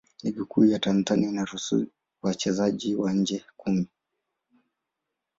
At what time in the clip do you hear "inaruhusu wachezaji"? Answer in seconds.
1.29-2.95